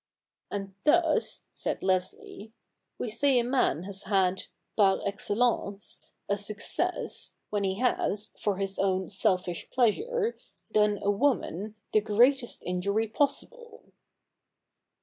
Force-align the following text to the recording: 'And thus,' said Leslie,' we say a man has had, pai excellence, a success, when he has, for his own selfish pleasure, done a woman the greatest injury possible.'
'And 0.51 0.73
thus,' 0.83 1.43
said 1.53 1.83
Leslie,' 1.83 2.53
we 2.97 3.07
say 3.11 3.37
a 3.37 3.43
man 3.43 3.83
has 3.83 4.01
had, 4.05 4.45
pai 4.75 4.99
excellence, 5.05 6.01
a 6.27 6.37
success, 6.37 7.35
when 7.51 7.63
he 7.63 7.75
has, 7.75 8.33
for 8.39 8.57
his 8.57 8.79
own 8.79 9.09
selfish 9.09 9.69
pleasure, 9.69 10.39
done 10.71 10.97
a 11.03 11.11
woman 11.11 11.75
the 11.93 12.01
greatest 12.01 12.63
injury 12.63 13.07
possible.' 13.07 13.93